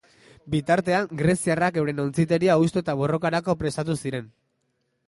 Bitartean, 0.53 1.05
greziarrak 1.19 1.77
euren 1.83 2.01
ontziteria 2.05 2.57
hustu 2.65 2.85
eta 2.85 2.97
borrokarako 3.03 3.57
prestatu 3.63 4.03
ziren. 4.07 4.35